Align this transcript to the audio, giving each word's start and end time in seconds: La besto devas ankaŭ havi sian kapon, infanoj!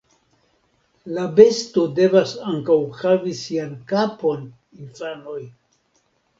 La 1.17 1.25
besto 1.39 1.83
devas 1.99 2.33
ankaŭ 2.53 2.79
havi 3.03 3.37
sian 3.43 3.79
kapon, 3.95 4.51
infanoj! 4.83 5.41